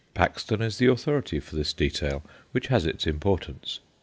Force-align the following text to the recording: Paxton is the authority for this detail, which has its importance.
Paxton 0.15 0.63
is 0.63 0.79
the 0.79 0.87
authority 0.87 1.39
for 1.39 1.55
this 1.55 1.73
detail, 1.73 2.23
which 2.53 2.69
has 2.69 2.87
its 2.87 3.05
importance. 3.05 3.81